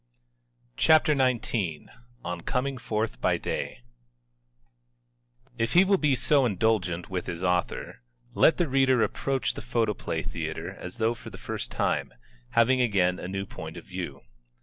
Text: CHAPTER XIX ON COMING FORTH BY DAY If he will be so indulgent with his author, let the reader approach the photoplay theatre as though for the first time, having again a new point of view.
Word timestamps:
CHAPTER 0.77 1.13
XIX 1.15 1.85
ON 2.25 2.41
COMING 2.41 2.79
FORTH 2.79 3.21
BY 3.21 3.37
DAY 3.37 3.81
If 5.59 5.73
he 5.73 5.83
will 5.83 5.99
be 5.99 6.15
so 6.15 6.43
indulgent 6.43 7.11
with 7.11 7.27
his 7.27 7.43
author, 7.43 8.01
let 8.33 8.57
the 8.57 8.67
reader 8.67 9.03
approach 9.03 9.53
the 9.53 9.61
photoplay 9.61 10.23
theatre 10.23 10.71
as 10.73 10.97
though 10.97 11.13
for 11.13 11.29
the 11.29 11.37
first 11.37 11.69
time, 11.69 12.15
having 12.49 12.81
again 12.81 13.19
a 13.19 13.27
new 13.27 13.45
point 13.45 13.77
of 13.77 13.85
view. 13.85 14.21